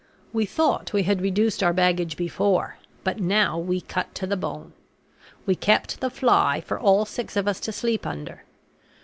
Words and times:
We 0.33 0.47
thought 0.47 0.93
we 0.93 1.03
had 1.03 1.21
reduced 1.21 1.61
our 1.61 1.73
baggage 1.73 2.17
before; 2.17 2.77
but 3.03 3.19
now 3.19 3.59
we 3.59 3.81
cut 3.81 4.15
to 4.15 4.25
the 4.25 4.35
bone. 4.35 4.73
We 5.45 5.53
kept 5.55 5.99
the 5.99 6.09
fly 6.09 6.59
for 6.59 6.79
all 6.79 7.05
six 7.05 7.35
of 7.37 7.47
us 7.47 7.59
to 7.59 7.71
sleep 7.71 8.07
under. 8.07 8.43